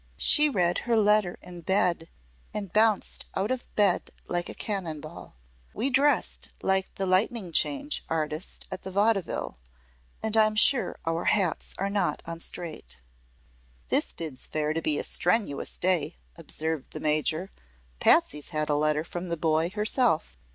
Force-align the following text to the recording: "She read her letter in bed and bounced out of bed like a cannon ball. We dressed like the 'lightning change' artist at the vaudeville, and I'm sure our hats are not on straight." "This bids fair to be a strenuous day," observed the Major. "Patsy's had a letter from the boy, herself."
"She 0.17 0.49
read 0.49 0.79
her 0.89 0.97
letter 0.97 1.37
in 1.43 1.61
bed 1.61 2.09
and 2.55 2.73
bounced 2.73 3.27
out 3.35 3.51
of 3.51 3.71
bed 3.75 4.09
like 4.27 4.49
a 4.49 4.55
cannon 4.55 4.99
ball. 4.99 5.35
We 5.75 5.91
dressed 5.91 6.49
like 6.63 6.91
the 6.95 7.05
'lightning 7.05 7.51
change' 7.51 8.03
artist 8.09 8.67
at 8.71 8.81
the 8.81 8.89
vaudeville, 8.89 9.59
and 10.23 10.35
I'm 10.35 10.55
sure 10.55 10.97
our 11.05 11.25
hats 11.25 11.75
are 11.77 11.87
not 11.91 12.23
on 12.25 12.39
straight." 12.39 12.97
"This 13.89 14.11
bids 14.11 14.47
fair 14.47 14.73
to 14.73 14.81
be 14.81 14.97
a 14.97 15.03
strenuous 15.03 15.77
day," 15.77 16.17
observed 16.35 16.93
the 16.93 16.99
Major. 16.99 17.51
"Patsy's 17.99 18.49
had 18.49 18.69
a 18.69 18.75
letter 18.75 19.03
from 19.03 19.29
the 19.29 19.37
boy, 19.37 19.69
herself." 19.69 20.35